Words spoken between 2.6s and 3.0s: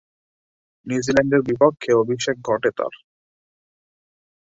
তার।